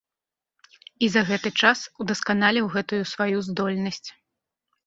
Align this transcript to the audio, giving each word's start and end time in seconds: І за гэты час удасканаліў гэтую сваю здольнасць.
І 1.07 1.09
за 1.15 1.21
гэты 1.29 1.49
час 1.65 1.83
удасканаліў 2.05 2.73
гэтую 2.77 3.03
сваю 3.13 3.37
здольнасць. 3.51 4.07